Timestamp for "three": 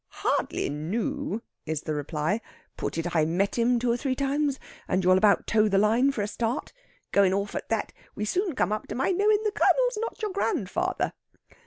3.97-4.15